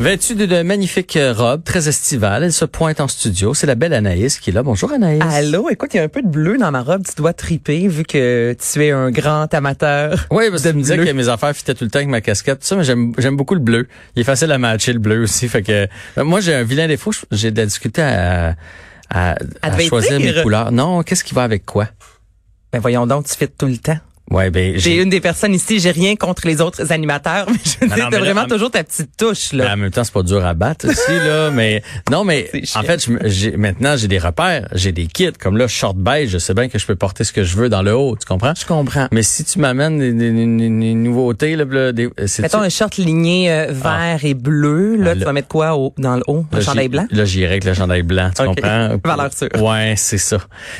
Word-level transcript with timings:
Vêtue 0.00 0.34
d'une 0.34 0.62
magnifique 0.62 1.14
euh, 1.18 1.34
robe, 1.34 1.62
très 1.62 1.86
estivale, 1.86 2.42
elle 2.44 2.54
se 2.54 2.64
pointe 2.64 3.02
en 3.02 3.06
studio. 3.06 3.52
C'est 3.52 3.66
la 3.66 3.74
belle 3.74 3.92
Anaïs 3.92 4.38
qui 4.38 4.48
est 4.48 4.52
là. 4.54 4.62
Bonjour 4.62 4.90
Anaïs. 4.90 5.20
Allô, 5.22 5.68
écoute, 5.68 5.90
il 5.92 5.98
y 5.98 6.00
a 6.00 6.02
un 6.04 6.08
peu 6.08 6.22
de 6.22 6.26
bleu 6.26 6.56
dans 6.56 6.70
ma 6.70 6.80
robe. 6.80 7.02
Tu 7.06 7.14
dois 7.16 7.34
triper 7.34 7.86
vu 7.86 8.04
que 8.04 8.54
tu 8.54 8.82
es 8.82 8.92
un 8.92 9.10
grand 9.10 9.52
amateur. 9.52 10.26
Oui, 10.30 10.44
parce 10.48 10.62
que 10.62 10.70
tu 10.70 10.76
me 10.76 10.80
disais 10.80 10.96
que 10.96 11.12
mes 11.12 11.28
affaires 11.28 11.54
fitaient 11.54 11.74
tout 11.74 11.84
le 11.84 11.90
temps 11.90 11.98
avec 11.98 12.08
ma 12.08 12.22
casquette, 12.22 12.60
tout 12.60 12.66
ça, 12.66 12.76
mais 12.76 12.84
j'aime 12.84 13.36
beaucoup 13.36 13.52
le 13.52 13.60
bleu. 13.60 13.88
Il 14.16 14.20
est 14.22 14.24
facile 14.24 14.50
à 14.52 14.56
matcher 14.56 14.94
le 14.94 15.00
bleu 15.00 15.24
aussi. 15.24 15.48
Fait 15.48 15.60
que 15.62 15.86
euh, 16.16 16.24
moi 16.24 16.40
j'ai 16.40 16.54
un 16.54 16.62
vilain 16.62 16.88
défaut, 16.88 17.12
j'ai 17.30 17.50
de 17.50 17.60
la 17.60 17.66
difficulté 17.66 18.00
à, 18.00 18.56
à, 19.10 19.34
à 19.60 19.70
te 19.70 19.82
choisir 19.82 20.18
mes 20.18 20.32
couleurs. 20.42 20.72
Non, 20.72 21.02
qu'est-ce 21.02 21.24
qui 21.24 21.34
va 21.34 21.42
avec 21.42 21.66
quoi? 21.66 21.88
Ben 22.72 22.78
voyons 22.78 23.06
donc, 23.06 23.26
tu 23.26 23.34
fais 23.36 23.48
tout 23.48 23.66
le 23.66 23.76
temps. 23.76 23.98
Ouais, 24.30 24.50
ben 24.50 24.74
J'ai 24.74 24.80
j'ai 24.80 25.02
une 25.02 25.10
des 25.10 25.20
personnes 25.20 25.54
ici, 25.54 25.80
j'ai 25.80 25.90
rien 25.90 26.14
contre 26.14 26.46
les 26.46 26.60
autres 26.60 26.92
animateurs, 26.92 27.46
mais 27.50 27.58
je 27.64 27.80
veux 27.80 27.88
Non, 27.88 27.94
dire, 27.96 28.04
non, 28.04 28.10
t'as 28.10 28.16
mais 28.20 28.26
là, 28.26 28.32
vraiment 28.32 28.46
en- 28.46 28.48
toujours 28.48 28.70
ta 28.70 28.84
petite 28.84 29.10
touche, 29.16 29.52
Mais 29.52 29.64
là. 29.64 29.74
en 29.74 29.76
même 29.76 29.90
temps, 29.90 30.04
c'est 30.04 30.12
pas 30.12 30.22
dur 30.22 30.44
à 30.46 30.54
battre 30.54 30.86
aussi, 30.88 31.10
là. 31.26 31.50
Mais 31.54 31.82
non, 32.10 32.22
mais 32.24 32.48
en 32.76 32.82
fait, 32.82 33.04
je 33.04 33.56
maintenant, 33.56 33.96
j'ai 33.96 34.06
des 34.08 34.18
repères, 34.18 34.68
j'ai 34.72 34.92
des 34.92 35.06
kits. 35.06 35.32
Comme 35.32 35.56
là, 35.56 35.66
short 35.66 35.96
beige, 35.96 36.30
je 36.30 36.38
sais 36.38 36.54
bien 36.54 36.68
que 36.68 36.78
je 36.78 36.86
peux 36.86 36.94
porter 36.94 37.24
ce 37.24 37.32
que 37.32 37.42
je 37.42 37.56
veux 37.56 37.68
dans 37.68 37.82
le 37.82 37.94
haut, 37.94 38.16
tu 38.16 38.24
comprends? 38.24 38.52
Je 38.56 38.64
comprends. 38.64 39.08
Mais 39.10 39.22
si 39.24 39.42
tu 39.44 39.58
m'amènes 39.58 39.98
des, 39.98 40.12
des- 40.12 40.30
des- 40.30 40.46
des- 40.46 40.68
des 40.68 40.94
nouveautés, 40.94 41.56
là, 41.56 41.64
là, 41.64 41.92
des, 41.92 42.08
c'est 42.26 42.42
Mettons 42.42 42.60
un 42.60 42.68
short 42.68 42.96
ligné 42.98 43.50
euh, 43.50 43.66
vert 43.72 44.20
et 44.22 44.34
bleu, 44.34 44.94
là, 44.96 45.10
Ah, 45.10 45.12
tu 45.14 45.18
là- 45.20 45.24
vas 45.26 45.32
mettre 45.32 45.48
quoi 45.48 45.76
au, 45.76 45.92
dans 45.98 46.14
le 46.16 46.22
haut? 46.28 46.44
Un 46.52 46.56
Là, 46.58 46.62
chandail 46.62 46.88
blanc? 46.88 47.06
Là, 47.10 47.24
j'irai 47.24 47.50
avec 47.52 47.64
le 47.64 47.74
chandail 47.74 48.02
blanc, 48.02 48.30
tu 48.34 48.42
Ok. 48.42 48.48
comprends? 48.60 48.90
Valeur 49.04 49.32
sûre. 49.32 49.48
Ouais, 49.60 49.94
c'est 49.96 50.18
ça. 50.18 50.38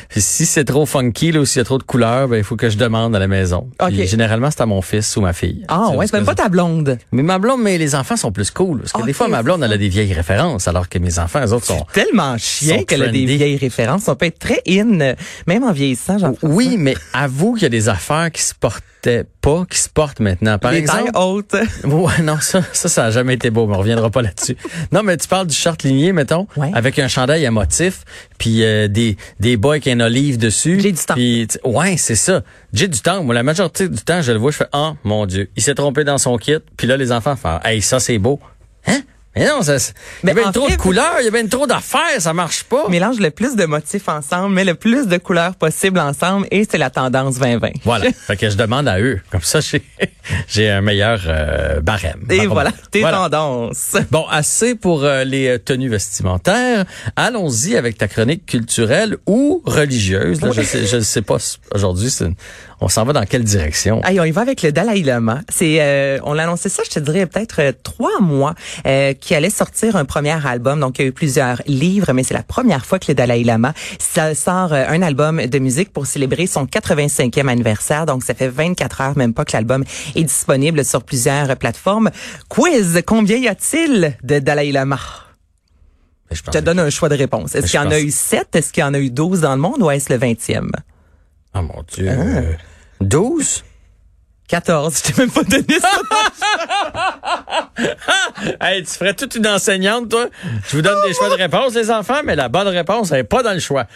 Puis 0.08 0.20
si 0.20 0.46
c'est 0.46 0.64
trop 0.64 0.86
funky, 0.86 1.32
là, 1.32 1.40
ou 1.40 1.44
s'il 1.44 1.58
y 1.58 1.62
a 1.62 1.64
trop 1.64 1.78
de 1.78 1.82
couleurs, 1.82 2.28
ben, 2.28 2.36
il 2.36 2.44
faut 2.44 2.56
que 2.56 2.70
je 2.70 2.76
demande 2.78 3.16
à 3.16 3.18
la 3.18 3.26
maison. 3.26 3.39
Puis 3.88 4.06
généralement, 4.06 4.50
c'est 4.50 4.60
à 4.60 4.66
mon 4.66 4.82
fils 4.82 5.16
ou 5.16 5.20
ma 5.20 5.32
fille. 5.32 5.64
Ah 5.68 5.90
ouais, 5.90 6.06
c'est 6.06 6.16
même 6.16 6.24
pas 6.26 6.34
ta 6.34 6.48
blonde. 6.48 6.98
Mais 7.12 7.22
ma 7.22 7.38
blonde, 7.38 7.62
mais 7.62 7.78
les 7.78 7.94
enfants 7.94 8.16
sont 8.16 8.32
plus 8.32 8.50
cool. 8.50 8.80
Parce 8.80 8.92
que 8.92 9.02
des 9.02 9.10
Ok, 9.10 9.16
fois, 9.16 9.28
ma 9.28 9.42
blonde, 9.42 9.62
elle 9.62 9.72
a 9.72 9.78
des 9.78 9.88
vieilles 9.88 10.12
références, 10.12 10.68
alors 10.68 10.88
que 10.88 10.98
mes 10.98 11.18
enfants, 11.18 11.40
eux 11.44 11.52
autres, 11.52 11.66
sont... 11.66 11.86
Tellement 11.92 12.36
chien 12.38 12.78
Sont 12.78 12.84
qu'elle 12.84 13.02
a 13.02 13.08
des 13.08 13.24
vieilles 13.24 13.56
références. 13.56 14.08
On 14.08 14.14
peut 14.14 14.26
être 14.26 14.38
très 14.38 14.62
in, 14.68 15.14
même 15.46 15.64
en 15.64 15.72
vieillissant, 15.72 16.16
Oui, 16.42 16.76
mais 16.78 16.94
avoue 17.12 17.54
qu'il 17.54 17.62
y 17.64 17.66
a 17.66 17.70
des 17.70 17.88
affaires 17.88 18.30
qui 18.30 18.42
se 18.42 18.54
portaient 19.00 19.24
pas, 19.40 19.64
qui 19.68 19.78
se 19.78 19.88
portent 19.88 20.20
maintenant. 20.20 20.58
Par 20.58 20.72
Les 20.72 20.78
exemple, 20.78 21.10
hautes. 21.14 21.54
Ouais, 21.84 22.22
non, 22.22 22.36
ça, 22.40 22.62
ça, 22.72 22.88
ça 22.88 23.04
a 23.06 23.10
jamais 23.10 23.34
été 23.34 23.50
beau, 23.50 23.66
mais 23.66 23.74
on 23.74 23.78
reviendra 23.78 24.10
pas 24.10 24.22
là-dessus. 24.22 24.56
Non, 24.92 25.02
mais 25.02 25.16
tu 25.16 25.26
parles 25.28 25.46
du 25.46 25.54
short 25.54 25.82
ligné, 25.82 26.12
mettons, 26.12 26.46
Ouais. 26.56 26.70
avec 26.74 26.98
un 26.98 27.08
chandail 27.08 27.46
à 27.46 27.50
motif, 27.50 28.04
puis 28.38 28.62
euh, 28.64 28.88
des 28.88 29.16
des 29.38 29.56
bas 29.56 29.70
avec 29.70 29.86
un 29.88 30.00
olive 30.00 30.36
dessus. 30.38 30.80
J'ai 30.80 30.92
du 30.92 30.98
temps. 31.02 31.14
Puis, 31.14 31.46
tu- 31.50 31.58
ouais, 31.68 31.96
c'est 31.96 32.14
ça. 32.14 32.42
J'ai 32.72 32.88
du 32.88 33.00
temps. 33.00 33.22
Moi, 33.24 33.34
la 33.34 33.42
majorité 33.42 33.88
du 33.88 33.98
temps, 34.02 34.22
je 34.22 34.32
le 34.32 34.38
vois, 34.38 34.50
je 34.50 34.58
fais, 34.58 34.68
oh, 34.72 34.92
mon 35.04 35.26
Dieu, 35.26 35.50
il 35.56 35.62
s'est 35.62 35.74
trompé 35.74 36.04
dans 36.04 36.18
son 36.18 36.36
kit. 36.36 36.56
Puis 36.76 36.86
là, 36.86 36.96
les 36.96 37.12
enfants 37.12 37.36
font, 37.36 37.58
hey, 37.64 37.80
ça, 37.82 38.00
c'est 38.00 38.18
beau. 38.18 38.38
Hein? 38.86 39.00
Mais 39.36 39.46
non, 39.48 39.62
ça, 39.62 39.76
il 39.76 39.78
y 39.78 39.82
Mais 40.24 40.30
a 40.32 40.34
bien 40.34 40.48
en 40.48 40.52
trop 40.52 40.66
fait- 40.66 40.76
de 40.76 40.80
couleurs, 40.82 41.14
il 41.20 41.24
y 41.24 41.28
a 41.28 41.30
bien 41.30 41.46
trop 41.46 41.64
d'affaires, 41.66 42.00
ça 42.18 42.32
marche 42.32 42.64
pas. 42.64 42.88
Mélange 42.88 43.20
le 43.20 43.30
plus 43.30 43.54
de 43.54 43.64
motifs 43.64 44.08
ensemble, 44.08 44.52
mais 44.54 44.64
le 44.64 44.74
plus 44.74 45.06
de 45.06 45.18
couleurs 45.18 45.54
possible 45.54 46.00
ensemble, 46.00 46.48
et 46.50 46.66
c'est 46.68 46.78
la 46.78 46.90
tendance 46.90 47.38
2020. 47.38 47.68
Voilà. 47.84 48.10
fait 48.26 48.36
que 48.36 48.50
je 48.50 48.56
demande 48.56 48.88
à 48.88 48.98
eux. 49.00 49.20
Comme 49.30 49.42
ça, 49.42 49.60
j'ai 50.48 50.68
un 50.68 50.80
meilleur 50.80 51.20
euh, 51.28 51.80
barème. 51.80 52.26
Et 52.28 52.46
voilà, 52.48 52.72
tes 52.90 53.02
Voilà. 53.02 53.18
tendances. 53.18 53.96
Bon, 54.10 54.26
assez 54.28 54.74
pour 54.74 55.04
euh, 55.04 55.22
les 55.22 55.46
euh, 55.46 55.58
tenues 55.58 55.88
vestimentaires. 55.90 56.84
Allons-y 57.14 57.76
avec 57.76 57.98
ta 57.98 58.08
chronique 58.08 58.46
culturelle 58.46 59.16
ou 59.26 59.62
religieuse. 59.64 60.40
Là, 60.40 60.50
je 60.52 60.62
sais, 60.62 60.86
je 60.86 60.98
sais 61.00 61.22
pas. 61.22 61.36
Aujourd'hui, 61.72 62.10
c'est 62.10 62.24
une- 62.26 62.34
on 62.80 62.88
s'en 62.88 63.04
va 63.04 63.12
dans 63.12 63.24
quelle 63.24 63.44
direction? 63.44 64.02
Hey, 64.04 64.20
on 64.20 64.24
y 64.24 64.30
va 64.30 64.42
avec 64.42 64.62
le 64.62 64.72
Dalai 64.72 65.02
Lama. 65.02 65.40
C'est, 65.48 65.78
euh, 65.80 66.18
on 66.24 66.32
l'a 66.32 66.44
annoncé 66.44 66.68
ça, 66.68 66.82
je 66.84 66.90
te 66.90 66.98
dirais 66.98 67.26
peut-être 67.26 67.60
euh, 67.60 67.72
trois 67.82 68.20
mois, 68.20 68.54
euh, 68.86 69.12
qui 69.14 69.34
allait 69.34 69.50
sortir 69.50 69.96
un 69.96 70.04
premier 70.04 70.46
album. 70.46 70.80
Donc 70.80 70.98
il 70.98 71.02
y 71.02 71.04
a 71.04 71.08
eu 71.08 71.12
plusieurs 71.12 71.62
livres, 71.66 72.12
mais 72.12 72.22
c'est 72.22 72.34
la 72.34 72.42
première 72.42 72.86
fois 72.86 72.98
que 72.98 73.06
le 73.08 73.14
Dalai 73.14 73.44
Lama 73.44 73.74
ça 73.98 74.34
sort 74.34 74.72
euh, 74.72 74.84
un 74.88 75.02
album 75.02 75.44
de 75.46 75.58
musique 75.58 75.92
pour 75.92 76.06
célébrer 76.06 76.46
son 76.46 76.64
85e 76.66 77.48
anniversaire. 77.48 78.06
Donc 78.06 78.24
ça 78.24 78.34
fait 78.34 78.48
24 78.48 79.00
heures 79.00 79.16
même 79.16 79.34
pas 79.34 79.44
que 79.44 79.52
l'album 79.52 79.84
est 80.14 80.24
disponible 80.24 80.84
sur 80.84 81.02
plusieurs 81.02 81.56
plateformes. 81.56 82.10
Quiz, 82.48 83.02
combien 83.06 83.36
y 83.36 83.48
a-t-il 83.48 84.16
de 84.22 84.38
Dalai 84.38 84.72
Lama? 84.72 84.98
Je 86.30 86.42
te 86.42 86.58
donne 86.58 86.78
un 86.78 86.90
choix 86.90 87.08
de 87.08 87.16
réponse. 87.16 87.54
Est-ce 87.56 87.66
qu'il 87.66 87.80
y 87.80 87.82
en 87.82 87.90
a 87.90 87.98
eu 87.98 88.10
7? 88.10 88.54
Est-ce 88.54 88.72
qu'il 88.72 88.82
y 88.82 88.84
en 88.84 88.94
a 88.94 89.00
eu 89.00 89.10
12 89.10 89.40
dans 89.40 89.54
le 89.54 89.60
monde 89.60 89.82
ou 89.82 89.90
est-ce 89.90 90.12
le 90.12 90.18
20e? 90.18 90.70
Oh 91.54 91.62
mon 91.62 91.82
Dieu. 91.92 92.08
Euh, 92.08 92.52
12 93.00 93.64
14. 94.50 95.02
Je 95.06 95.12
t'ai 95.12 95.20
même 95.20 95.30
pas 95.30 95.42
donné 95.44 95.80
ça. 95.80 95.88
Hey, 98.60 98.82
tu 98.82 98.90
ferais 98.90 99.14
toute 99.14 99.34
une 99.34 99.46
enseignante, 99.46 100.08
toi. 100.08 100.26
Je 100.68 100.76
vous 100.76 100.82
donne 100.82 100.98
des 101.06 101.14
choix 101.14 101.28
de 101.28 101.34
réponse, 101.34 101.74
les 101.74 101.90
enfants, 101.90 102.20
mais 102.24 102.36
la 102.36 102.48
bonne 102.48 102.68
réponse, 102.68 103.12
elle 103.12 103.20
est 103.20 103.24
pas 103.24 103.42
dans 103.42 103.52
le 103.52 103.60
choix. 103.60 103.86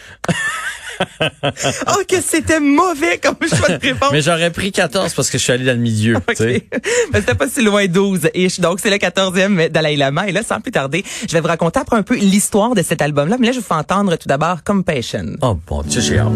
oh, 1.21 2.03
que 2.07 2.21
c'était 2.21 2.59
mauvais 2.59 3.19
comme 3.19 3.35
choix 3.47 3.69
de 3.69 3.81
réponse. 3.81 4.11
Mais 4.11 4.21
j'aurais 4.21 4.51
pris 4.51 4.71
14 4.71 5.13
parce 5.13 5.29
que 5.29 5.37
je 5.37 5.43
suis 5.43 5.51
allé 5.51 5.65
dans 5.65 5.73
le 5.73 5.79
milieu. 5.79 6.17
tu 6.29 6.35
sais. 6.35 6.55
OK. 6.73 6.81
Mais 7.11 7.19
c'était 7.19 7.35
pas 7.35 7.47
si 7.47 7.63
loin 7.63 7.87
12 7.87 8.29
ish. 8.33 8.59
Donc 8.59 8.79
c'est 8.79 8.89
le 8.89 8.97
14e 8.97 9.69
Dalai 9.69 9.95
Lama 9.97 10.27
et 10.27 10.31
là 10.31 10.43
sans 10.43 10.61
plus 10.61 10.71
tarder, 10.71 11.03
je 11.27 11.33
vais 11.33 11.41
vous 11.41 11.47
raconter 11.47 11.79
après 11.79 11.97
un 11.97 12.03
peu 12.03 12.15
l'histoire 12.15 12.75
de 12.75 12.81
cet 12.81 13.01
album 13.01 13.29
là, 13.29 13.37
mais 13.39 13.47
là 13.47 13.53
je 13.53 13.59
vous 13.59 13.65
fais 13.65 13.73
entendre 13.73 14.15
tout 14.15 14.27
d'abord 14.27 14.63
Compassion. 14.63 15.35
Oh 15.41 15.57
mon 15.69 15.81
Dieu, 15.83 16.01
j'ai 16.01 16.19
hâte. 16.19 16.31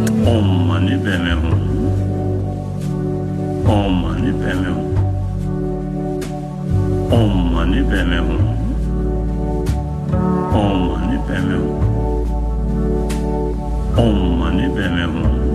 Om 3.69 4.15
Nibeme 4.21 4.69
Om 4.69 4.89
Om 7.11 7.71
Nibeme 7.71 8.19
Om 8.19 8.39
Om 10.53 11.01
Nibeme 11.09 11.57
Om 13.97 14.41
Om 14.41 14.57
Nibeme 14.57 15.05
Om 15.05 15.48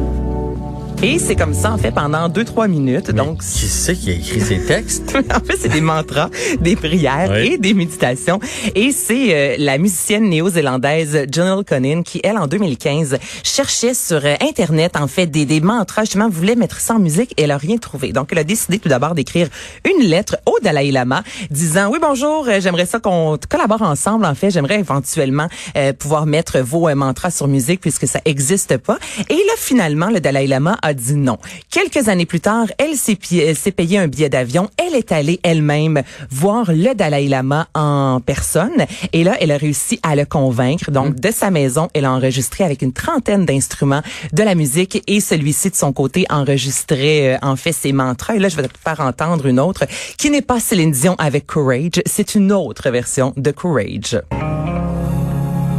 Et 1.07 1.19
c'est 1.19 1.37
comme 1.37 1.53
ça 1.53 1.71
en 1.71 1.77
fait 1.77 1.91
pendant 1.91 2.31
2 2.31 2.45
3 2.47 2.67
minutes. 2.67 3.11
Donc 3.11 3.41
Qui 3.43 3.67
c'est 3.69 3.95
qui 3.95 4.09
a 4.11 4.15
écrit 4.15 4.41
ces 4.41 4.59
textes? 4.65 5.15
en 5.35 5.45
fait, 5.45 5.59
c'est 5.61 5.69
des 5.69 5.83
mantras, 5.83 6.31
des 6.63 6.77
prières 6.77 7.29
Oui. 7.31 7.53
et 7.53 7.59
des 7.59 7.75
méditations. 7.75 8.41
Et 8.75 8.91
c'est 8.91 9.35
euh, 9.35 9.57
la 9.59 9.77
musicienne 9.77 10.31
néo-zélandaise 10.31 11.27
Janelle 11.31 11.63
Connin 11.63 12.03
qui, 12.03 12.23
elle, 12.25 12.39
en 12.39 12.47
2015, 12.47 13.19
cherchait 13.43 13.93
sur 13.93 14.25
euh, 14.25 14.35
Internet, 14.41 14.97
en 14.97 15.07
fait, 15.07 15.27
des, 15.27 15.45
des 15.45 15.61
mantras, 15.61 16.05
justement, 16.05 16.31
voulait 16.31 16.55
mettre 16.57 16.81
ça 16.81 16.95
en 16.95 16.99
musique 17.01 17.35
et 17.37 17.43
elle 17.43 17.51
a 17.51 17.59
rien 17.59 17.77
trouvé. 17.77 18.13
Donc, 18.15 18.29
elle 18.33 18.39
a 18.39 18.45
décidé 18.45 18.79
tout 18.79 18.89
d'abord 18.89 19.15
d'écrire 19.15 19.49
une 19.85 20.07
lettre 20.07 20.39
au 20.47 20.57
Dalai 20.63 20.91
Lama 20.91 21.23
disant, 21.51 21.91
oui, 21.93 21.99
bonjour, 22.01 22.49
euh, 22.49 22.61
j'aimerais 22.63 22.87
ça 22.87 22.99
qu'on 22.99 23.39
collabore 23.51 23.83
ensemble, 23.83 24.25
en 24.25 24.35
fait. 24.35 24.51
J'aimerais 24.51 24.79
éventuellement 24.79 25.49
euh, 25.77 25.93
pouvoir 25.93 26.25
mettre 26.25 26.61
vos 26.61 26.89
euh, 26.89 26.95
mantras 26.95 27.31
sur 27.31 27.47
musique 27.47 27.83
puisque 27.83 28.09
ça 28.09 28.21
existe 28.25 28.79
pas. 28.79 28.97
Et 29.29 29.35
là, 29.35 29.53
finalement, 29.59 30.09
le 30.09 30.21
Dalai 30.21 30.47
Lama 30.47 30.79
a 30.81 30.94
dit 30.95 31.15
non. 31.17 31.39
Quelques 31.71 32.09
années 32.09 32.27
plus 32.27 32.41
tard, 32.41 32.67
elle 32.79 32.97
s'est 32.97 33.17
pi- 33.17 33.39
elle 33.39 33.57
s'est 33.57 33.73
payé 33.73 33.99
un 33.99 34.09
billet 34.09 34.29
d'avion. 34.29 34.69
Elle 34.77 34.95
est 34.95 35.13
allée 35.13 35.41
elle-même 35.43 36.03
voir 36.31 36.71
le 36.73 36.95
Dalai 36.95 37.29
Lama 37.29 37.69
en 37.75 38.21
personne. 38.25 38.87
Et 39.13 39.25
là, 39.25 39.37
elle 39.41 39.51
a 39.51 39.57
réussi 39.57 39.99
à 40.03 40.17
le 40.17 40.25
convaincre. 40.25 40.91
Donc, 40.91 41.17
de 41.17 41.31
sa 41.31 41.51
maison, 41.51 41.89
elle 41.95 42.05
a 42.05 42.13
enregistré 42.13 42.65
avec 42.65 42.83
une 42.83 42.93
trentaine 42.93 43.45
d'instruments 43.45 44.03
de 44.33 44.43
la 44.43 44.55
musique 44.55 45.03
et 45.07 45.21
celui-ci, 45.21 45.71
de 45.71 45.77
son 45.77 45.93
côté, 45.93 46.25
enregistrait 46.31 47.35
euh, 47.35 47.39
en 47.43 47.57
fait 47.57 47.73
ses 47.73 47.93
mantras. 47.93 48.37
Et 48.37 48.39
là, 48.39 48.49
je 48.49 48.57
vais 48.57 48.69
te 48.69 48.79
faire 48.79 49.01
entendre 49.01 49.47
une 49.47 49.61
autre 49.61 49.85
qui 50.19 50.31
n'est 50.31 50.43
pas 50.43 50.61
Céline 50.61 50.91
Dion 50.93 51.15
avec 51.19 51.47
Courage. 51.47 52.03
C'est 52.07 52.35
une 52.35 52.53
autre 52.53 52.91
version 52.91 53.33
de 53.37 53.51
Courage. 53.51 54.21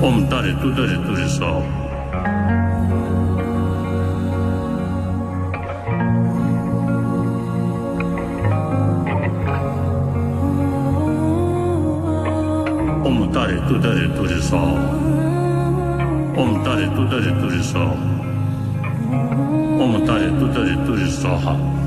Om 0.02 0.28
Tare 0.30 1.85
Tutare 13.36 13.60
Turi 13.68 13.68
Sa. 13.76 13.84
Om 13.84 14.12
Tare 14.16 14.40
Tutare 14.40 14.40
Turi 14.40 14.40
Sa. 14.40 14.64
Om 16.40 16.64
Tare 16.64 16.88
Tutare 16.96 17.36
Turi 17.36 17.62
Sa. 17.62 17.84
Om 19.84 20.06
Tare 20.06 20.30
Tutare 20.38 20.78
Turi 20.86 21.10
Sa. 21.10 21.85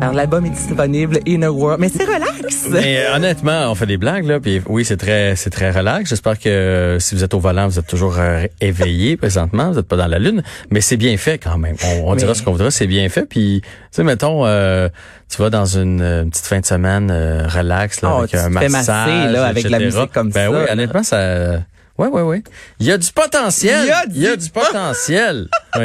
Alors, 0.00 0.14
l'album 0.14 0.46
est 0.46 0.50
disponible, 0.50 1.18
In 1.26 1.42
a 1.42 1.50
World. 1.50 1.80
Mais 1.80 1.88
c'est 1.88 2.04
relax. 2.04 2.68
Mais 2.70 2.98
euh, 2.98 3.16
honnêtement, 3.16 3.68
on 3.70 3.74
fait 3.74 3.86
des 3.86 3.96
blagues 3.96 4.26
là, 4.26 4.38
puis 4.38 4.62
oui, 4.68 4.84
c'est 4.84 4.96
très, 4.96 5.34
c'est 5.34 5.50
très 5.50 5.72
relax. 5.72 6.10
J'espère 6.10 6.38
que 6.38 6.48
euh, 6.48 6.98
si 7.00 7.16
vous 7.16 7.24
êtes 7.24 7.34
au 7.34 7.40
volant, 7.40 7.66
vous 7.66 7.80
êtes 7.80 7.86
toujours 7.88 8.14
euh, 8.18 8.44
éveillé 8.60 9.16
présentement, 9.16 9.70
vous 9.70 9.76
n'êtes 9.76 9.88
pas 9.88 9.96
dans 9.96 10.06
la 10.06 10.20
lune, 10.20 10.42
mais 10.70 10.80
c'est 10.80 10.96
bien 10.96 11.16
fait 11.16 11.38
quand 11.38 11.58
même. 11.58 11.74
On, 11.84 12.12
on 12.12 12.14
dira 12.14 12.34
ce 12.34 12.42
qu'on 12.44 12.52
voudra, 12.52 12.70
c'est 12.70 12.86
bien 12.86 13.08
fait. 13.08 13.26
Puis, 13.28 13.60
tu 13.64 13.68
sais, 13.90 14.04
mettons, 14.04 14.46
euh, 14.46 14.88
tu 15.28 15.42
vas 15.42 15.50
dans 15.50 15.66
une, 15.66 16.00
une 16.00 16.30
petite 16.30 16.46
fin 16.46 16.60
de 16.60 16.66
semaine 16.66 17.10
euh, 17.10 17.48
relax 17.48 18.00
là, 18.00 18.12
Oh, 18.14 18.18
avec 18.18 18.30
tu 18.30 18.36
un 18.36 18.50
te 18.52 18.58
fais 18.58 18.68
massage, 18.68 19.08
masser, 19.08 19.32
là, 19.32 19.46
avec 19.46 19.68
la 19.68 19.78
musique 19.80 20.12
comme 20.12 20.30
ben 20.30 20.44
ça, 20.44 20.50
oui, 20.50 20.64
là. 20.64 20.72
honnêtement, 20.74 21.02
ça. 21.02 21.54
Ouais, 21.98 22.06
ouais, 22.08 22.22
ouais. 22.22 22.42
Il 22.80 22.86
y 22.86 22.92
a 22.92 22.98
du 22.98 23.10
potentiel. 23.12 23.92
Il 24.14 24.22
y 24.22 24.26
a 24.28 24.36
du- 24.36 24.50
potentiel. 24.50 25.48
Oui. 25.78 25.84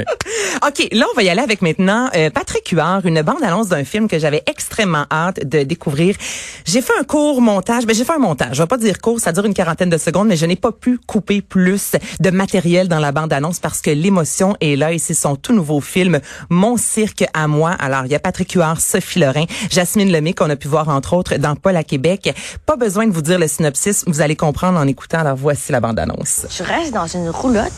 OK, 0.65 0.87
là, 0.93 1.05
on 1.11 1.15
va 1.15 1.23
y 1.23 1.29
aller 1.29 1.41
avec 1.41 1.61
maintenant 1.61 2.09
euh, 2.15 2.29
Patrick 2.29 2.69
Huard, 2.69 3.05
une 3.05 3.21
bande-annonce 3.21 3.67
d'un 3.67 3.83
film 3.83 4.07
que 4.07 4.17
j'avais 4.17 4.41
extrêmement 4.47 5.05
hâte 5.11 5.45
de 5.45 5.63
découvrir. 5.63 6.15
J'ai 6.65 6.81
fait 6.81 6.93
un 6.99 7.03
court 7.03 7.41
montage, 7.41 7.85
ben 7.85 7.93
j'ai 7.93 8.05
fait 8.05 8.13
un 8.13 8.17
montage, 8.19 8.55
je 8.55 8.61
vais 8.63 8.67
pas 8.67 8.77
dire 8.77 8.99
court, 9.01 9.19
ça 9.19 9.33
dure 9.33 9.43
une 9.45 9.53
quarantaine 9.53 9.89
de 9.89 9.97
secondes, 9.97 10.29
mais 10.29 10.37
je 10.37 10.45
n'ai 10.45 10.55
pas 10.55 10.71
pu 10.71 10.99
couper 11.05 11.41
plus 11.41 11.91
de 12.21 12.29
matériel 12.29 12.87
dans 12.87 12.99
la 12.99 13.11
bande-annonce 13.11 13.59
parce 13.59 13.81
que 13.81 13.91
l'émotion 13.91 14.55
est 14.61 14.77
là 14.77 14.93
et 14.93 14.99
c'est 14.99 15.13
son 15.13 15.35
tout 15.35 15.53
nouveau 15.53 15.81
film, 15.81 16.21
Mon 16.49 16.77
cirque 16.77 17.25
à 17.33 17.47
moi. 17.49 17.71
Alors, 17.71 18.05
il 18.05 18.11
y 18.13 18.15
a 18.15 18.19
Patrick 18.19 18.53
Huard, 18.53 18.79
Sophie 18.79 19.19
Lorrain, 19.19 19.45
Jasmine 19.69 20.11
Lemay 20.11 20.33
qu'on 20.33 20.49
a 20.49 20.55
pu 20.55 20.69
voir 20.69 20.87
entre 20.87 21.13
autres 21.13 21.35
dans 21.35 21.55
Paul 21.57 21.75
à 21.75 21.83
Québec. 21.83 22.33
Pas 22.65 22.77
besoin 22.77 23.05
de 23.05 23.11
vous 23.13 23.21
dire 23.21 23.37
le 23.37 23.47
synopsis, 23.49 24.05
vous 24.07 24.21
allez 24.21 24.37
comprendre 24.37 24.79
en 24.79 24.87
écoutant. 24.87 25.19
Alors, 25.19 25.35
voici 25.35 25.71
la 25.73 25.81
bande-annonce. 25.81 26.02
Je 26.49 26.63
reste 26.63 26.93
dans 26.93 27.07
une 27.07 27.29
roulotte? 27.29 27.71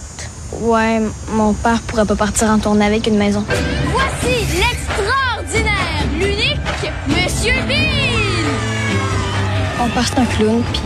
Ouais, 0.54 1.02
mon 1.32 1.54
père 1.54 1.82
pourrait 1.82 2.06
pas 2.06 2.16
partir 2.16 2.50
en 2.50 2.60
tournée 2.60 2.86
avec 2.86 3.08
une 3.08 3.18
maison. 3.18 3.44
Voici 3.92 4.46
l'extraordinaire, 4.56 6.06
l'unique 6.14 6.60
Monsieur 7.08 7.54
Bill! 7.68 8.46
Mon 9.78 9.90
père, 9.90 10.04
c'est 10.08 10.20
un 10.20 10.26
clown, 10.26 10.64
puis 10.74 10.82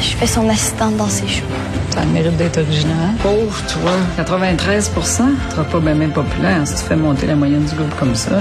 je 0.00 0.16
fais 0.16 0.26
son 0.26 0.48
assistante 0.48 0.96
dans 0.96 1.08
ses 1.08 1.26
shows. 1.26 1.44
Ça 1.90 2.00
a 2.00 2.04
le 2.04 2.10
mérite 2.10 2.36
d'être 2.36 2.58
original. 2.58 3.14
Pauvre, 3.22 3.56
toi. 3.68 3.92
93 4.16 4.90
Tu 4.94 5.00
seras 5.02 5.64
pas 5.64 5.80
bien 5.80 5.94
même 5.94 6.12
populaire 6.12 6.66
si 6.66 6.74
tu 6.74 6.82
fais 6.82 6.96
monter 6.96 7.26
la 7.26 7.34
moyenne 7.36 7.64
du 7.64 7.74
groupe 7.74 7.94
comme 7.98 8.14
ça. 8.14 8.32
Là. 8.32 8.38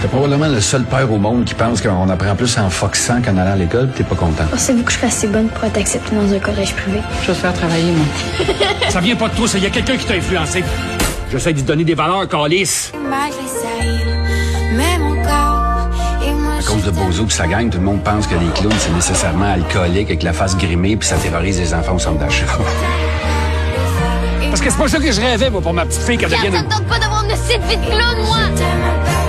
T'es 0.00 0.08
probablement 0.08 0.48
le 0.48 0.60
seul 0.60 0.84
père 0.84 1.10
au 1.10 1.18
monde 1.18 1.44
qui 1.44 1.54
pense 1.54 1.80
qu'on 1.80 2.08
apprend 2.08 2.34
plus 2.36 2.56
en 2.58 2.70
foxant 2.70 3.20
qu'en 3.22 3.36
allant 3.36 3.52
à 3.52 3.56
l'école, 3.56 3.90
t'es 3.94 4.04
pas 4.04 4.14
content. 4.14 4.44
Pensez-vous 4.50 4.82
que 4.82 4.92
je 4.92 4.96
serais 4.96 5.08
assez 5.08 5.26
bonne 5.26 5.48
pour 5.48 5.64
être 5.64 5.78
acceptée 5.78 6.14
dans 6.14 6.32
un 6.32 6.38
collège 6.38 6.74
privé? 6.74 7.00
Je 7.22 7.28
vais 7.28 7.32
te 7.34 7.38
faire 7.38 7.52
travailler, 7.54 7.92
moi. 7.92 8.06
Ça 8.88 9.00
vient 9.00 9.16
pas 9.16 9.28
de 9.28 9.34
toi, 9.34 9.48
ça. 9.48 9.58
Il 9.58 9.64
y 9.64 9.66
a 9.66 9.70
quelqu'un 9.70 9.96
qui 9.96 10.06
t'a 10.06 10.14
influencé. 10.14 10.62
J'essaie 11.30 11.52
de 11.54 11.60
te 11.60 11.66
donner 11.66 11.84
des 11.84 11.94
valeurs, 11.94 12.28
Calice. 12.28 12.92
À 16.62 16.64
cause 16.64 16.84
de 16.84 16.90
Bozo 16.92 17.24
pis 17.24 17.34
sa 17.34 17.48
gang, 17.48 17.68
tout 17.68 17.78
le 17.78 17.84
monde 17.84 18.04
pense 18.04 18.28
que 18.28 18.36
les 18.36 18.48
clowns, 18.54 18.72
c'est 18.78 18.94
nécessairement 18.94 19.50
alcoolique 19.52 20.06
avec 20.06 20.22
la 20.22 20.32
face 20.32 20.56
grimée 20.56 20.96
puis 20.96 21.08
ça 21.08 21.16
terrorise 21.16 21.58
les 21.58 21.74
enfants 21.74 21.96
au 21.96 21.98
centre 21.98 22.20
d'achat. 22.20 22.46
Parce 24.48 24.60
que 24.60 24.70
c'est 24.70 24.78
pas 24.78 24.86
ça 24.86 24.98
que 24.98 25.10
je 25.10 25.20
rêvais, 25.20 25.50
moi, 25.50 25.60
pour 25.60 25.72
ma 25.72 25.84
petite 25.86 26.02
fille, 26.02 26.18
devienne 26.18 26.52
me 26.52 26.58
une... 26.58 26.68
tente 26.68 26.86
pas 26.86 27.00
de 27.00 27.04
clown, 27.84 28.26
moi! 28.26 29.21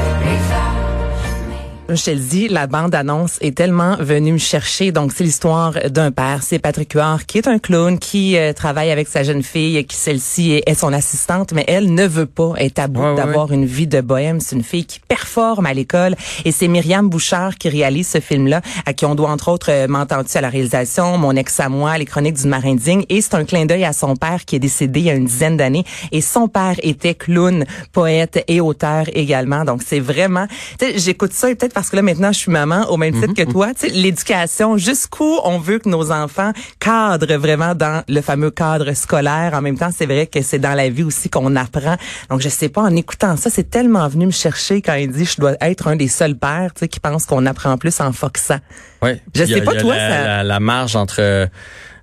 Je 1.95 2.04
te 2.06 2.10
le 2.12 2.18
dis, 2.19 2.48
la 2.48 2.66
bande-annonce 2.66 3.38
est 3.42 3.56
tellement 3.56 3.95
venue 4.00 4.34
me 4.34 4.38
chercher. 4.40 4.92
Donc, 4.92 5.12
c'est 5.16 5.24
l'histoire 5.24 5.74
d'un 5.90 6.12
père. 6.12 6.40
C'est 6.42 6.57
Patrick 6.57 6.94
Huard, 6.94 7.25
qui 7.28 7.38
est 7.38 7.48
un 7.48 7.60
clown, 7.60 8.00
qui 8.00 8.36
euh, 8.38 8.51
travaille 8.54 8.90
avec 8.90 9.07
sa 9.07 9.22
jeune 9.24 9.44
fille, 9.44 9.84
qui 9.86 9.95
celle-ci 9.95 10.54
est, 10.54 10.63
est 10.69 10.74
son 10.74 10.92
assistante, 10.92 11.54
mais 11.54 11.63
elle 11.68 11.94
ne 11.94 12.07
veut 12.07 12.25
pas 12.25 12.54
être 12.57 12.80
à 12.80 12.88
bout 12.88 13.01
Ouais, 13.01 13.10
ouais. 13.10 13.16
d'avoir 13.16 13.51
une 13.51 13.66
vie 13.66 13.86
de 13.88 14.01
bohème. 14.01 14.40
C'est 14.40 14.56
une 14.56 14.63
fille 14.63 14.86
qui 14.86 15.00
performe 15.07 15.66
à 15.66 15.74
l'école. 15.74 16.16
Et 16.45 16.51
c'est 16.51 16.68
Myriam 16.68 17.10
Bouchard 17.10 17.56
qui 17.57 17.69
réalise 17.69 18.07
ce 18.07 18.19
film-là, 18.19 18.62
à 18.86 18.94
qui 18.94 19.06
on 19.06 19.13
doit, 19.13 19.30
entre 19.30 19.50
autres, 19.51 19.72
euh, 19.72 19.88
m'entends-tu 19.88 20.38
à 20.38 20.42
la 20.42 20.50
réalisation, 20.50 21.18
Mon 21.18 21.36
ex 21.36 21.60
à 21.60 21.69
moi, 21.69 21.98
Les 21.98 22.06
chroniques 22.06 22.36
d'une 22.36 22.50
marin 22.50 22.75
digne. 22.75 23.04
Et 23.10 23.22
c'est 23.22 23.36
un 23.36 23.45
clin 23.45 23.66
d'œil 23.66 23.86
à 23.86 23.94
son 23.94 24.16
père 24.16 24.45
qui 24.45 24.56
est 24.56 24.60
décédé 24.60 25.01
il 25.01 25.06
y 25.06 25.10
a 25.10 25.13
une 25.16 25.25
dizaine 25.25 25.57
d'années. 25.57 25.84
Et 26.12 26.22
son 26.22 26.48
père 26.48 26.75
était 26.81 27.13
clown, 27.13 27.66
poète 27.92 28.44
et 28.48 28.62
auteur 28.62 29.06
également. 29.13 29.63
Donc, 29.66 29.81
c'est 29.86 30.00
vraiment... 30.00 30.48
J'écoute 30.95 31.34
ça 31.34 31.50
et 31.50 31.56
peut-être 31.56 31.74
parce 31.83 31.89
que 31.91 31.97
là, 31.97 32.01
maintenant, 32.01 32.31
je 32.31 32.38
suis 32.39 32.50
maman 32.51 32.89
au 32.89 32.95
même 32.95 33.13
titre 33.13 33.33
que 33.33 33.44
toi. 33.51 33.74
Tu 33.74 33.89
sais, 33.89 33.89
l'éducation, 33.89 34.77
jusqu'où 34.77 35.38
on 35.44 35.59
veut 35.59 35.80
que 35.80 35.89
nos 35.89 36.13
enfants 36.13 36.53
cadrent 36.80 37.38
vraiment 37.38 37.75
dans 37.75 38.03
le 38.07 38.21
fameux 38.21 38.51
cadre 38.51 38.94
scolaire. 38.94 39.51
En 39.53 39.62
même 39.62 39.77
temps, 39.77 39.89
c'est 39.94 40.06
vrai 40.06 40.27
que 40.27 40.41
c'est 40.41 40.59
dans 40.59 40.75
la 40.75 40.88
vie 40.88 41.03
aussi 41.03 41.30
qu'on 41.30 41.57
apprend. 41.57 41.97
Donc, 42.30 42.39
je 42.39 42.47
sais 42.47 42.69
pas, 42.69 42.81
en 42.83 42.95
écoutant 42.95 43.35
ça, 43.35 43.50
c'est 43.50 43.69
tellement 43.69 44.07
venu 44.07 44.27
me 44.27 44.31
chercher 44.31 44.81
quand 44.81 44.94
il 44.94 45.12
dit 45.12 45.25
je 45.25 45.35
dois 45.41 45.56
être 45.59 45.88
un 45.89 45.97
des 45.97 46.07
seuls 46.07 46.35
pères, 46.38 46.71
qui 46.89 47.01
pense 47.01 47.25
qu'on 47.25 47.45
apprend 47.45 47.77
plus 47.77 48.00
en 48.00 48.13
foxant. 48.13 48.59
Ouais. 49.01 49.21
Je 49.35 49.44
Il 49.44 49.50
y 49.50 49.53
a- 49.56 49.57
sais 49.57 49.62
pas, 49.63 49.74
y 49.74 49.77
a 49.77 49.81
toi, 49.81 49.95
la, 49.97 50.09
ça- 50.09 50.24
la, 50.24 50.44
la 50.44 50.59
marge 50.62 50.95
entre 50.95 51.50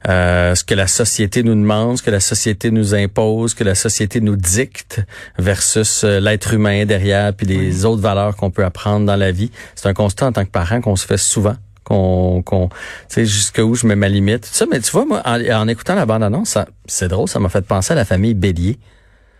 euh, 0.08 0.54
ce 0.54 0.64
que 0.64 0.74
la 0.74 0.86
société 0.86 1.42
nous 1.42 1.54
demande, 1.54 1.98
ce 1.98 2.02
que 2.02 2.10
la 2.10 2.20
société 2.20 2.70
nous 2.70 2.94
impose, 2.94 3.50
ce 3.50 3.54
que 3.54 3.64
la 3.64 3.74
société 3.74 4.20
nous 4.20 4.36
dicte, 4.36 5.02
versus 5.38 6.04
euh, 6.04 6.20
l'être 6.20 6.54
humain 6.54 6.86
derrière, 6.86 7.34
puis 7.34 7.46
les 7.46 7.84
autres 7.84 8.02
valeurs 8.02 8.36
qu'on 8.36 8.50
peut 8.50 8.64
apprendre 8.64 9.06
dans 9.06 9.16
la 9.16 9.32
vie. 9.32 9.50
C'est 9.74 9.88
un 9.88 9.94
constat 9.94 10.26
en 10.26 10.32
tant 10.32 10.44
que 10.44 10.50
parent 10.50 10.80
qu'on 10.80 10.96
se 10.96 11.06
fait 11.06 11.18
souvent 11.18 11.56
qu'on 11.82 12.42
qu'on 12.42 12.68
tu 12.68 12.74
sais 13.08 13.26
jusqu'où 13.26 13.74
je 13.74 13.86
mets 13.86 13.96
ma 13.96 14.08
limite 14.08 14.42
tout 14.42 14.52
ça 14.54 14.66
mais 14.70 14.80
tu 14.80 14.90
vois 14.92 15.06
moi 15.06 15.22
en, 15.24 15.40
en 15.42 15.66
écoutant 15.66 15.94
la 15.94 16.04
bande 16.04 16.22
annonce 16.22 16.58
c'est 16.84 17.08
drôle 17.08 17.26
ça 17.26 17.40
m'a 17.40 17.48
fait 17.48 17.62
penser 17.66 17.94
à 17.94 17.96
la 17.96 18.04
famille 18.04 18.34
Bélier 18.34 18.78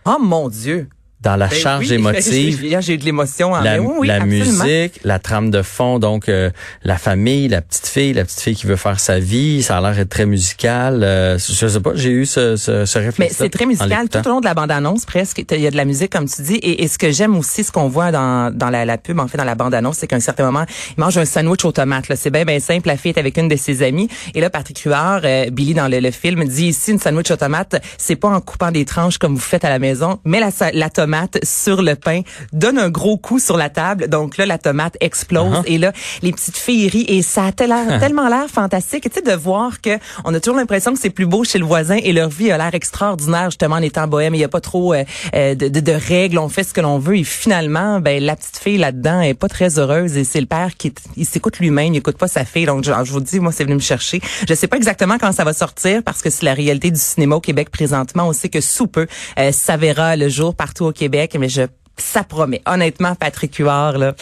Oh 0.05 0.17
mon 0.19 0.49
Dieu! 0.49 0.89
Dans 1.21 1.35
la 1.35 1.47
Ben 1.47 1.55
charge 1.57 1.85
oui, 1.89 1.93
émotive 1.95 2.77
j'ai 2.81 2.93
eu 2.93 2.97
de 2.97 3.05
l'émotion. 3.05 3.53
en 3.53 3.61
la, 3.61 3.79
oui, 3.79 3.93
oui, 3.99 4.07
la 4.07 4.25
musique, 4.25 4.99
la 5.03 5.19
trame 5.19 5.51
de 5.51 5.61
fond, 5.61 5.99
donc 5.99 6.29
euh, 6.29 6.49
la 6.83 6.97
famille, 6.97 7.47
la 7.47 7.61
petite 7.61 7.87
fille, 7.87 8.13
la 8.13 8.25
petite 8.25 8.39
fille 8.39 8.55
qui 8.55 8.65
veut 8.65 8.75
faire 8.75 8.99
sa 8.99 9.19
vie, 9.19 9.61
ça 9.61 9.77
a 9.77 9.81
l'air 9.81 9.95
d'être 9.95 10.09
très 10.09 10.25
musical. 10.25 11.03
Euh, 11.03 11.37
je 11.37 11.67
sais 11.67 11.79
pas, 11.79 11.91
j'ai 11.95 12.09
eu 12.09 12.25
ce, 12.25 12.55
ce, 12.55 12.85
ce 12.85 12.97
réflexe. 12.97 13.19
Mais 13.19 13.29
c'est 13.45 13.49
très 13.49 13.65
musical 13.65 14.09
tout 14.09 14.19
au 14.25 14.29
long 14.29 14.39
de 14.39 14.45
la 14.45 14.53
bande-annonce 14.53 15.05
presque. 15.05 15.43
Il 15.51 15.59
y 15.61 15.67
a 15.67 15.71
de 15.71 15.77
la 15.77 15.85
musique 15.85 16.11
comme 16.11 16.27
tu 16.27 16.41
dis. 16.41 16.55
Et, 16.55 16.83
et 16.83 16.87
ce 16.87 16.97
que 16.97 17.11
j'aime 17.11 17.37
aussi, 17.37 17.63
ce 17.63 17.71
qu'on 17.71 17.87
voit 17.87 18.11
dans, 18.11 18.51
dans 18.55 18.69
la, 18.69 18.85
la 18.85 18.97
pub, 18.97 19.19
en 19.19 19.27
fait 19.27 19.37
dans 19.37 19.43
la 19.43 19.55
bande-annonce, 19.55 19.97
c'est 19.99 20.07
qu'à 20.07 20.15
un 20.15 20.21
certain 20.21 20.45
moment, 20.45 20.65
il 20.97 20.99
mange 20.99 21.17
un 21.17 21.25
sandwich 21.25 21.63
aux 21.65 21.71
tomates. 21.71 22.09
là. 22.09 22.15
C'est 22.15 22.31
bien 22.31 22.45
bien 22.45 22.59
simple. 22.59 22.87
La 22.87 22.97
fille 22.97 23.11
est 23.11 23.19
avec 23.19 23.37
une 23.37 23.47
de 23.47 23.55
ses 23.55 23.83
amies. 23.83 24.09
Et 24.33 24.41
là, 24.41 24.49
Patrick 24.49 24.79
Huard, 24.79 25.21
euh, 25.23 25.49
Billy 25.51 25.73
dans 25.75 25.87
le, 25.87 25.99
le 25.99 26.11
film 26.11 26.43
dit 26.45 26.67
ici 26.67 26.91
une 26.91 26.99
sandwich 26.99 27.29
aux 27.29 27.35
tomates, 27.37 27.81
c'est 27.97 28.15
pas 28.15 28.29
en 28.29 28.41
coupant 28.41 28.71
des 28.71 28.85
tranches 28.85 29.17
comme 29.19 29.35
vous 29.35 29.39
faites 29.39 29.65
à 29.65 29.69
la 29.69 29.77
maison, 29.79 30.19
mais 30.25 30.39
la 30.39 30.89
tomate 30.89 31.10
sur 31.43 31.81
le 31.81 31.95
pain 31.95 32.21
donne 32.53 32.77
un 32.77 32.89
gros 32.89 33.17
coup 33.17 33.39
sur 33.39 33.57
la 33.57 33.69
table. 33.69 34.07
Donc 34.07 34.37
là, 34.37 34.45
la 34.45 34.57
tomate 34.57 34.97
explose. 35.01 35.59
Uh-huh. 35.59 35.63
Et 35.65 35.77
là, 35.77 35.91
les 36.21 36.31
petites 36.31 36.57
filles 36.57 36.87
rient. 36.89 37.05
Et 37.07 37.21
ça 37.21 37.45
a 37.45 37.51
tel- 37.51 37.73
tellement 37.99 38.27
l'air 38.27 38.47
fantastique. 38.47 39.05
Et 39.05 39.09
tu 39.09 39.15
sais, 39.15 39.21
de 39.21 39.35
voir 39.35 39.81
que 39.81 39.97
on 40.25 40.33
a 40.33 40.39
toujours 40.39 40.57
l'impression 40.57 40.93
que 40.93 40.99
c'est 40.99 41.09
plus 41.09 41.25
beau 41.25 41.43
chez 41.43 41.59
le 41.59 41.65
voisin 41.65 41.97
et 42.01 42.13
leur 42.13 42.29
vie 42.29 42.51
a 42.51 42.57
l'air 42.57 42.73
extraordinaire 42.73 43.45
justement 43.51 43.75
en 43.75 43.81
étant 43.81 44.07
bohème. 44.07 44.33
Il 44.35 44.39
n'y 44.39 44.43
a 44.43 44.49
pas 44.49 44.61
trop 44.61 44.93
euh, 44.93 45.03
euh, 45.35 45.55
de, 45.55 45.67
de- 45.67 45.79
de 45.79 45.91
règles. 45.91 46.37
On 46.37 46.49
fait 46.49 46.63
ce 46.63 46.73
que 46.73 46.81
l'on 46.81 46.99
veut. 46.99 47.17
Et 47.17 47.23
finalement, 47.23 47.99
ben 47.99 48.23
la 48.23 48.35
petite 48.35 48.57
fille 48.57 48.77
là-dedans 48.77 49.21
est 49.21 49.33
pas 49.33 49.47
très 49.49 49.79
heureuse. 49.79 50.17
Et 50.17 50.23
c'est 50.23 50.39
le 50.41 50.47
père 50.47 50.71
qui 50.77 50.93
il 51.17 51.25
s'écoute 51.25 51.59
lui-même, 51.59 51.93
il 51.93 51.97
écoute 51.97 52.17
pas 52.17 52.27
sa 52.27 52.45
fille. 52.45 52.65
Donc 52.65 52.83
je, 52.83 52.91
je 53.03 53.11
vous 53.11 53.19
dis, 53.19 53.39
moi, 53.39 53.51
c'est 53.51 53.63
venu 53.63 53.75
me 53.75 53.79
chercher. 53.79 54.21
Je 54.47 54.53
sais 54.53 54.67
pas 54.67 54.77
exactement 54.77 55.17
quand 55.19 55.31
ça 55.31 55.43
va 55.43 55.53
sortir 55.53 56.01
parce 56.03 56.21
que 56.21 56.29
c'est 56.29 56.45
la 56.45 56.53
réalité 56.53 56.91
du 56.91 56.99
cinéma 56.99 57.35
au 57.35 57.41
Québec 57.41 57.69
présentement. 57.69 58.27
On 58.27 58.33
sait 58.33 58.49
que 58.49 58.61
sous 58.61 58.87
peu, 58.87 59.07
euh, 59.39 59.51
ça 59.51 59.77
verra 59.77 60.15
le 60.15 60.29
jour 60.29 60.55
partout 60.55 60.85
au 60.85 60.91
Québec. 60.91 61.00
Mais 61.09 61.49
je 61.49 61.63
ça 61.97 62.23
promet. 62.23 62.61
Honnêtement, 62.65 63.13
Patrick 63.15 63.55
Huard, 63.57 63.97
là, 63.97 64.15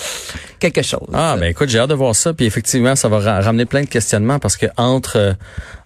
quelque 0.60 0.82
chose. 0.82 1.08
Ah 1.14 1.38
ben 1.40 1.46
écoute, 1.52 1.70
j'ai 1.70 1.80
hâte 1.80 1.90
de 1.92 1.94
voir 1.96 2.16
ça, 2.16 2.34
puis 2.34 2.46
effectivement, 2.46 2.96
ça 2.96 3.08
va 3.08 3.20
ra- 3.20 3.40
ramener 3.42 3.66
plein 3.66 3.82
de 3.84 3.88
questionnements 3.88 4.40
parce 4.40 4.58
que 4.58 4.66
entre 4.76 5.18
euh, 5.18 5.34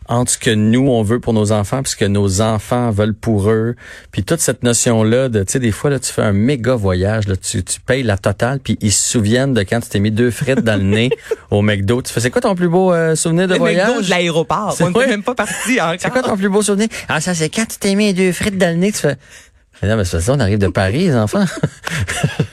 entre 0.07 0.31
ce 0.31 0.37
que 0.37 0.49
nous 0.49 0.87
on 0.87 1.03
veut 1.03 1.19
pour 1.19 1.33
nos 1.33 1.51
enfants, 1.51 1.83
puis 1.83 1.91
ce 1.91 1.95
que 1.97 2.05
nos 2.05 2.41
enfants 2.41 2.89
veulent 2.89 3.13
pour 3.13 3.49
eux, 3.49 3.75
puis 4.11 4.23
toute 4.23 4.39
cette 4.39 4.63
notion 4.63 5.03
là 5.03 5.29
de, 5.29 5.43
tu 5.43 5.51
sais, 5.51 5.59
des 5.59 5.71
fois 5.71 5.89
là, 5.91 5.99
tu 5.99 6.11
fais 6.11 6.23
un 6.23 6.33
méga 6.33 6.73
voyage, 6.73 7.27
là, 7.27 7.35
tu 7.35 7.63
tu 7.63 7.79
payes 7.81 8.01
la 8.03 8.17
totale, 8.17 8.59
puis 8.59 8.77
ils 8.81 8.91
se 8.91 9.09
souviennent 9.11 9.53
de 9.53 9.61
quand 9.61 9.81
tu 9.81 9.89
t'es 9.89 9.99
mis 9.99 10.11
deux 10.11 10.31
frites 10.31 10.61
dans 10.63 10.77
le 10.77 10.83
nez 10.87 11.09
au 11.51 11.61
McDo. 11.61 12.01
Tu 12.01 12.11
fais, 12.11 12.21
c'est 12.21 12.31
quoi 12.31 12.41
ton 12.41 12.55
plus 12.55 12.69
beau 12.69 12.91
euh, 12.91 13.15
souvenir 13.15 13.47
de 13.47 13.53
le 13.53 13.59
voyage? 13.59 13.87
McDo 13.89 14.01
de 14.01 14.09
l'aéroport. 14.09 14.73
C'est 14.75 14.83
On 14.85 14.89
n'est 14.91 15.05
même 15.07 15.21
pas 15.23 15.35
parti. 15.35 15.77
C'est 15.99 16.09
quoi 16.09 16.23
ton 16.23 16.37
plus 16.37 16.49
beau 16.49 16.61
souvenir? 16.63 16.87
Ah, 17.07 17.21
ça, 17.21 17.35
c'est 17.35 17.49
quand 17.49 17.65
tu 17.67 17.77
t'es 17.77 17.93
mis 17.93 18.13
deux 18.15 18.31
frites 18.31 18.57
dans 18.57 18.69
le 18.71 18.77
nez, 18.77 18.91
tu 18.93 18.99
fais. 18.99 19.17
Mais 19.81 19.89
non, 19.89 19.97
mais 19.97 20.05
c'est 20.05 20.21
ça, 20.21 20.33
on 20.33 20.39
arrive 20.39 20.59
de 20.59 20.67
Paris, 20.67 21.05
les 21.05 21.15
enfants. 21.15 21.45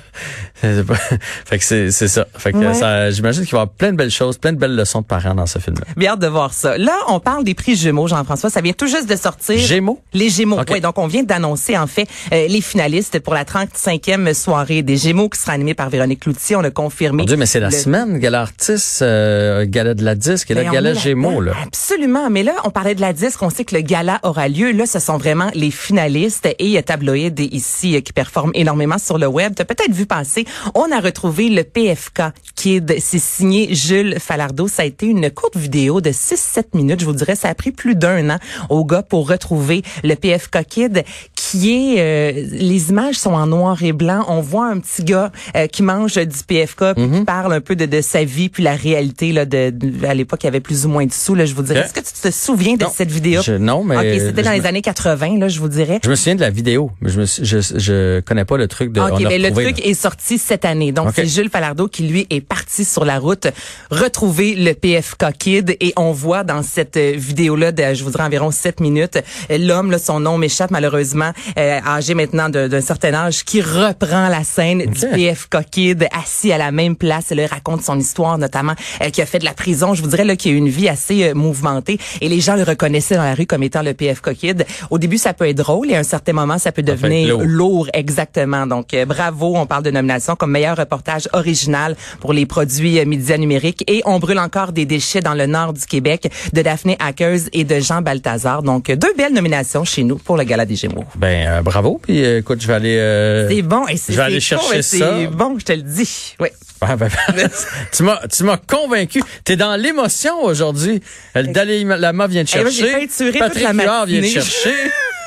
Fait 1.47 1.59
que 1.59 1.65
c'est 1.65 1.91
c'est 1.91 2.09
ça. 2.09 2.27
Fait 2.37 2.53
que 2.53 2.59
Ouais. 2.59 2.75
ça, 2.75 3.11
j'imagine 3.11 3.43
qu'il 3.45 3.53
va 3.53 3.59
y 3.59 3.63
avoir 3.63 3.75
plein 3.75 3.93
de 3.93 3.97
belles 3.97 4.11
choses, 4.11 4.37
plein 4.39 4.53
de 4.53 4.59
belles 4.59 4.77
leçons 4.77 5.01
de 5.01 5.07
parents 5.07 5.35
dans 5.35 5.47
ce 5.47 5.59
film-là. 5.59 5.85
Bien 5.97 6.13
hâte 6.13 6.21
de 6.21 6.27
voir 6.27 6.53
ça. 6.53 6.77
Là, 6.77 6.93
on 7.09 7.19
parle 7.21 7.45
des 7.45 7.55
prix 7.55 7.75
Gémeaux, 7.77 8.07
Jean-François. 8.07 8.51
Ça 8.51 8.61
vient 8.61 8.73
tout 8.73 8.87
juste 8.87 9.09
de 9.09 9.17
sortir. 9.17 9.59
Gémeaux? 9.59 10.01
Les 10.13 10.29
Gémeaux. 10.29 10.59
Oui, 10.71 10.81
donc 10.81 10.99
on 10.99 11.07
vient 11.07 11.23
d'annoncer 11.23 11.77
en 11.79 11.87
fait 11.87 12.07
euh, 12.33 12.47
les 12.49 12.61
finalistes 12.61 13.19
pour 13.21 13.35
la 13.35 13.45
35e 13.45 14.35
soirée 14.35 14.83
des 14.83 14.97
Gémeaux 14.97 15.29
qui 15.29 15.41
sera 15.41 15.53
animée 15.53 15.75
par 15.75 15.89
Véronique 15.91 16.21
Cloutier. 16.21 16.57
On 16.57 16.65
a 16.65 16.71
confirmé. 16.71 17.23
Mon 17.23 17.27
Dieu, 17.27 17.37
mais 17.37 17.47
c'est 17.47 17.61
la 17.61 17.71
le- 17.71 17.75
semaine, 17.77 18.19
gala 18.19 18.43
artiste, 18.43 19.03
euh, 19.03 19.65
gala 19.67 19.95
de 19.95 20.05
la 20.05 20.15
disque 20.15 20.51
et 20.51 20.55
Ben, 20.55 20.65
le 20.65 20.69
on 20.69 20.73
gala 20.73 20.95
Gémeaux, 20.95 21.41
là. 21.41 21.53
Absolument. 21.67 22.29
Mais 22.31 22.43
là, 22.43 22.53
on 22.65 22.71
parlait 22.71 22.95
de 22.95 23.01
la 23.01 23.13
disque. 23.13 23.43
On 23.43 23.51
sait 23.51 23.65
que 23.65 23.75
le 23.75 23.81
gala 23.83 24.21
aura 24.23 24.49
lieu. 24.49 24.73
Là, 24.73 24.87
ce 24.87 24.99
sont 24.99 25.17
vraiment 25.17 25.51
les 25.55 25.71
finalistes. 25.71 26.47
Et 26.47 26.57
il 26.67 26.71
y 26.71 26.79
a 26.79 26.83
Tabloïd 26.83 27.39
ici 27.41 27.97
euh, 27.97 28.01
qui 28.01 28.13
performe 28.13 28.51
énormément 28.55 28.99
sur 28.99 29.19
le 29.19 29.27
web. 29.27 29.55
Tu 29.57 29.63
as 29.63 29.65
peut-être 29.65 29.93
vu 29.93 30.07
passer 30.07 30.45
On 30.75 30.91
a 30.93 31.01
retrouvé 31.01 31.49
le 31.49 31.65
PFK 31.65 32.23
Kid. 32.57 32.95
C'est 33.01 33.21
signé 33.21 33.75
Jules 33.75 34.17
Falardeau. 34.21 34.69
Ça 34.69 34.83
a 34.83 34.85
été 34.85 35.07
une 35.07 35.31
courte 35.31 35.57
vidéo 35.57 36.01
de 36.01 36.11
6-7 36.11 36.65
minutes. 36.75 37.01
Je 37.01 37.05
vous 37.07 37.13
dirais, 37.13 37.37
ça 37.37 37.49
a 37.49 37.55
pris 37.55 37.73
plus 37.73 37.95
d'un 37.95 38.31
an 38.31 38.39
au 38.69 38.85
gars 38.85 39.03
pour 39.03 39.29
retrouver 39.29 39.83
le 40.05 40.15
PFK 40.15 40.65
Kid 40.69 41.05
qui 41.35 41.71
est... 41.73 42.01
euh, 42.01 42.33
les 42.53 42.91
images 42.91 43.17
sont 43.17 43.33
en 43.33 43.47
noir 43.47 43.83
et 43.83 43.93
blanc. 43.93 44.25
On 44.29 44.41
voit 44.41 44.67
un 44.67 44.79
petit 44.79 45.05
gars 45.05 45.33
euh, 45.57 45.67
qui 45.67 45.83
mange 45.83 46.15
du 46.15 46.39
PFK 46.47 46.95
puis 46.95 47.01
Mhm. 47.07 47.19
qui 47.21 47.25
parle 47.25 47.53
un 47.53 47.61
peu 47.61 47.77
de, 47.77 47.87
de 47.87 48.01
sa 48.01 48.25
vie 48.25 48.49
puis 48.49 48.63
la 48.63 48.75
réalité. 48.75 49.33
Là, 49.33 49.45
de, 49.45 49.71
de- 49.71 50.07
à 50.07 50.15
l'époque, 50.15 50.41
il 50.43 50.47
y 50.47 50.49
avait 50.49 50.61
plus 50.61 50.87
ou 50.87 50.89
moins 50.89 51.07
de 51.07 51.13
sous. 51.13 51.35
Là, 51.35 51.45
je 51.47 51.55
vous 51.55 51.63
dirais. 51.63 51.81
Ok. 51.81 51.85
Est-ce 51.87 51.95
que 51.95 52.01
tu 52.01 52.29
te 52.29 52.31
souviens 52.35 52.75
de 52.77 52.85
Non. 52.85 52.91
cette 52.95 53.11
vidéo? 53.11 53.41
Je- 53.43 53.53
non, 53.53 53.83
mais 53.85 53.97
OK, 53.97 54.21
c'était 54.21 54.43
dans 54.43 54.53
les 54.53 54.61
me- 54.61 54.67
années 54.67 54.83
80, 54.83 55.39
là, 55.39 55.49
je 55.49 55.59
vous 55.61 55.69
dirais. 55.69 55.99
Je 56.05 56.11
me 56.11 56.15
souviens 56.15 56.35
de 56.35 56.41
la 56.41 56.51
vidéo, 56.51 56.91
mais 57.01 57.11
je 57.11 57.21
me 57.21 57.27
je, 57.27 57.61
je 57.79 58.21
connais 58.21 58.45
pas 58.45 58.57
le 58.57 58.69
truc 58.69 58.93
de. 58.93 59.01
OK, 59.01 59.09
on 59.13 59.19
ben, 59.29 59.41
le 59.43 59.51
truc 59.51 59.79
là. 59.79 59.85
est 59.87 59.95
sorti 59.95 60.39
cette 60.41 60.65
année. 60.65 60.93
Donc, 60.93 61.11
c'est 61.15 61.27
Jules 61.27 61.51
Falardeau 61.51 61.89
qui, 61.89 62.05
lui, 62.05 62.27
est 62.31 62.41
parti 62.41 62.85
sur 62.85 63.05
la 63.05 63.19
route 63.19 63.47
retrouver 63.91 64.55
le 64.55 64.73
PFK 64.73 65.27
Kid. 65.39 65.77
Et 65.81 65.93
on 65.97 66.13
voit 66.13 66.45
dans 66.45 66.63
cette 66.63 66.97
euh, 66.97 67.13
vidéo-là, 67.17 67.73
de, 67.73 67.95
je 67.95 68.03
vous 68.03 68.11
dirais 68.11 68.25
environ 68.25 68.51
7 68.51 68.81
minutes, 68.81 69.19
l'homme, 69.51 69.97
son 69.99 70.21
nom 70.21 70.39
m'échappe 70.39 70.71
malheureusement, 70.71 71.33
euh, 71.59 71.81
âgé 71.87 72.15
maintenant 72.15 72.49
d'un 72.49 72.81
certain 72.81 73.15
âge, 73.15 73.45
qui 73.45 73.61
reprend 73.61 74.29
la 74.29 74.45
scène 74.45 74.87
du. 74.87 75.07
PFK 75.11 75.59
Kid, 75.71 76.09
assis 76.13 76.53
à 76.53 76.59
la 76.59 76.71
même 76.73 76.97
place. 76.97 77.33
Et 77.33 77.35
là, 77.35 77.43
il 77.43 77.47
raconte 77.47 77.83
son 77.83 77.99
histoire, 77.99 78.39
notamment, 78.39 78.75
euh, 79.03 79.11
qui 79.11 79.21
a 79.21 79.27
fait 79.27 79.39
de 79.39 79.45
la 79.45 79.53
prison. 79.53 79.95
Je 79.95 80.03
vous 80.03 80.09
dirais 80.09 80.25
là 80.25 80.37
qu'il 80.37 80.53
a 80.53 80.55
eu 80.55 80.59
une 80.59 80.69
vie 80.69 80.89
assez 80.89 81.25
euh, 81.25 81.35
mouvementée. 81.35 81.99
Et 82.21 82.29
les 82.29 82.41
gens 82.41 82.57
le 82.57 82.63
reconnaissaient 82.63 83.17
dans 83.17 83.25
la 83.25 83.35
rue 83.35 83.47
comme 83.47 83.63
étant 83.63 83.83
le 83.83 83.93
PFK 83.93 84.35
Kid. 84.35 84.67
Au 84.91 84.99
début, 84.99 85.19
ça 85.19 85.35
peut 85.35 85.49
être 85.49 85.57
drôle 85.57 85.91
et 85.91 85.97
à 85.97 85.99
un 85.99 86.05
certain 86.05 86.33
moment, 86.33 86.59
ça 86.59 86.73
peut 86.73 86.83
devenir 86.83 87.29
lourd. 87.29 87.43
lourd, 87.45 87.89
exactement. 87.93 88.67
Donc, 88.67 88.97
bravo. 89.07 89.57
On 89.57 89.67
parle 89.67 89.83
de 89.83 89.91
nomination 89.91 90.30
comme 90.37 90.51
meilleur 90.53 90.77
reportage 90.77 91.29
original 91.33 91.97
pour 92.21 92.33
les 92.33 92.47
produits 92.47 92.99
euh, 92.99 93.05
médias 93.05 93.37
numériques. 93.37 93.85
Et 93.87 94.03
on 94.05 94.19
brûle 94.19 94.39
encore 94.39 94.73
des 94.73 94.85
déchets 94.87 95.21
dans 95.21 95.35
le 95.35 95.47
nord 95.47 95.73
du 95.73 95.85
Québec 95.87 96.31
de 96.53 96.63
Daphné 96.63 96.97
Hackers 97.01 97.41
et 97.53 97.65
de 97.65 97.81
Jean 97.81 98.03
Balthazar. 98.03 98.63
Donc, 98.63 98.91
euh, 98.91 98.97
deux 98.97 99.13
belles 99.15 99.33
nominations 99.33 99.85
chez 99.85 100.03
nous 100.03 100.17
pour 100.17 100.37
le 100.37 100.45
Gala 100.45 100.65
des 100.67 100.77
Gémeaux. 100.77 101.05
Ben 101.17 101.47
euh, 101.49 101.63
bravo. 101.63 102.01
Puis 102.03 102.25
euh, 102.25 102.39
écoute, 102.39 102.61
je 102.63 102.67
vais 102.67 102.75
aller. 102.75 102.97
euh, 102.99 103.49
C'est 103.49 103.63
bon. 103.63 103.87
Et 103.89 103.97
c'est 103.97 104.13
je 104.13 104.17
vais 104.19 104.25
aller 104.25 104.41
chercher 104.41 104.83
ça. 104.83 104.99
C'est 105.21 105.27
bon, 105.29 105.57
je 105.59 105.65
te 105.65 105.73
le 105.73 105.83
dis. 105.83 106.35
Oui. 106.41 106.49
Ah, 106.83 106.97
ben, 106.97 107.11
tu 107.93 108.03
m'as 108.03 108.27
tu 108.29 108.43
m'as 108.45 108.57
convaincu. 108.57 109.23
T'es 109.45 109.57
dans 109.57 109.77
l'émotion 109.77 110.43
aujourd'hui. 110.43 111.03
Dalai 111.35 111.85
Lama 111.85 112.27
vient 112.27 112.45
te 112.45 112.57
Eh 112.59 112.65
ben, 112.65 112.71
chercher. 112.71 113.39
Patrick 113.39 113.69
Huard 113.75 114.07
vient 114.07 114.23
chercher. 114.23 114.73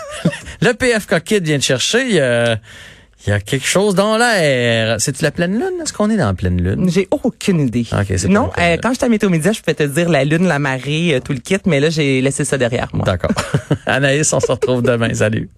le 0.62 0.74
PFK 0.74 1.24
Kid 1.24 1.46
vient 1.46 1.60
te 1.60 1.64
chercher. 1.64 2.58
Il 3.26 3.30
y 3.30 3.34
a 3.34 3.40
quelque 3.40 3.66
chose 3.66 3.96
dans 3.96 4.18
l'air. 4.18 4.98
C'est 5.00 5.22
la 5.22 5.32
pleine 5.32 5.54
lune? 5.54 5.82
Est-ce 5.82 5.94
qu'on 5.94 6.10
est 6.10 6.18
dans 6.18 6.28
la 6.28 6.34
pleine 6.34 6.62
lune? 6.62 6.90
J'ai 6.90 7.08
aucune 7.12 7.62
idée. 7.62 7.86
Ok, 7.92 8.14
c'est 8.18 8.28
non, 8.28 8.50
euh, 8.60 8.78
quand 8.82 8.92
j'étais 8.92 9.06
à 9.06 9.10
Météo 9.10 9.30
Média, 9.30 9.52
je 9.52 9.62
peux 9.62 9.74
te 9.74 9.84
dire 9.84 10.10
la 10.10 10.26
lune, 10.26 10.48
la 10.48 10.60
marée, 10.60 11.16
euh, 11.16 11.20
tout 11.20 11.32
le 11.34 11.40
kit, 11.40 11.58
mais 11.66 11.80
là, 11.80 11.90
j'ai 11.90 12.22
laissé 12.22 12.44
ça 12.44 12.58
derrière 12.58 12.90
moi. 12.94 13.06
D'accord. 13.06 13.32
Anaïs, 13.86 14.32
on 14.34 14.40
se 14.40 14.52
retrouve 14.52 14.82
demain. 14.82 15.14
Salut. 15.14 15.50